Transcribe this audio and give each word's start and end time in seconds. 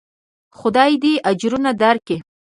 خداى 0.57 0.93
دې 1.03 1.13
اجرونه 1.31 1.71
دركي. 1.81 2.17